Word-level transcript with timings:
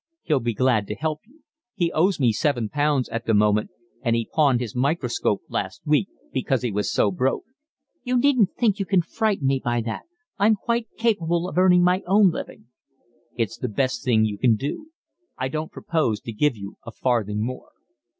"He'll 0.23 0.39
be 0.39 0.55
glad 0.55 0.87
to 0.87 0.95
help 0.95 1.19
you. 1.27 1.43
He 1.75 1.91
owes 1.91 2.19
me 2.19 2.31
seven 2.31 2.69
pounds 2.69 3.07
at 3.09 3.27
the 3.27 3.35
moment, 3.35 3.69
and 4.01 4.15
he 4.15 4.27
pawned 4.33 4.59
his 4.59 4.75
microscope 4.75 5.43
last 5.47 5.85
week, 5.85 6.07
because 6.33 6.63
he 6.63 6.71
was 6.71 6.91
so 6.91 7.11
broke." 7.11 7.43
"You 8.03 8.17
needn't 8.17 8.55
think 8.57 8.79
you 8.79 8.85
can 8.87 9.03
frighten 9.03 9.45
me 9.45 9.61
by 9.63 9.81
that. 9.81 10.05
I'm 10.39 10.55
quite 10.55 10.87
capable 10.97 11.47
of 11.47 11.55
earning 11.59 11.83
my 11.83 12.01
own 12.07 12.31
living." 12.31 12.65
"It's 13.37 13.59
the 13.59 13.69
best 13.69 14.03
thing 14.03 14.25
you 14.25 14.39
can 14.39 14.55
do. 14.55 14.87
I 15.37 15.49
don't 15.49 15.71
propose 15.71 16.19
to 16.21 16.33
give 16.33 16.57
you 16.57 16.77
a 16.83 16.89
farthing 16.91 17.45
more." 17.45 17.69